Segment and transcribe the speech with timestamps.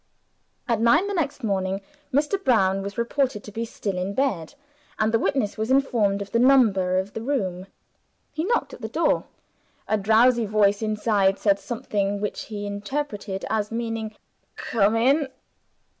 [0.67, 1.79] At nine the next morning,
[2.11, 2.43] Mr.
[2.43, 4.55] Brown was reported to be still in bed;
[4.97, 7.67] and the witness was informed of the number of the room.
[8.33, 9.25] He knocked at the door.
[9.87, 14.15] A drowsy voice inside said something, which he interpreted as meaning
[14.55, 15.27] "Come in."